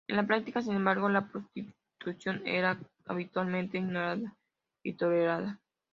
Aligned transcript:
En 0.07 0.15
la 0.15 0.25
práctica 0.25 0.63
sin 0.63 0.73
embargo 0.73 1.09
la 1.09 1.27
prostitución 1.27 2.41
era 2.43 2.79
habitualmente 3.05 3.77
ignorada 3.77 4.35
y 4.81 4.93
tolerada. 4.93 5.59